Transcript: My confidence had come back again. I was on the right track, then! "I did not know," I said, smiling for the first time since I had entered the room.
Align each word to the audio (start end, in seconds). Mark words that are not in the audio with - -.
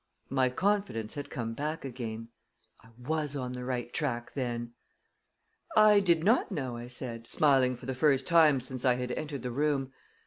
My 0.31 0.49
confidence 0.49 1.13
had 1.13 1.29
come 1.29 1.53
back 1.53 1.85
again. 1.85 2.29
I 2.83 2.87
was 2.97 3.35
on 3.35 3.51
the 3.51 3.63
right 3.63 3.93
track, 3.93 4.33
then! 4.33 4.73
"I 5.77 5.99
did 5.99 6.23
not 6.23 6.51
know," 6.51 6.75
I 6.75 6.87
said, 6.87 7.27
smiling 7.27 7.75
for 7.75 7.85
the 7.85 7.93
first 7.93 8.25
time 8.25 8.61
since 8.61 8.83
I 8.83 8.95
had 8.95 9.11
entered 9.11 9.43
the 9.43 9.51
room. 9.51 9.91